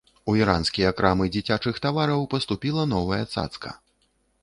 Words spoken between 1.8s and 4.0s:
тавараў паступіла новая цацка.